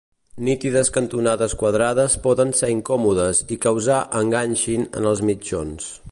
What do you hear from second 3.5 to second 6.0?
i causar enganxin en els mitjons.